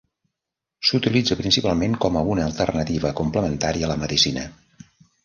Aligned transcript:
S'utilitza 0.91 1.35
principalment 1.41 1.97
com 2.05 2.17
a 2.21 2.23
una 2.37 2.47
alternativa 2.53 3.13
complementària 3.21 3.89
a 3.89 3.91
la 3.93 3.99
medicina. 4.07 4.47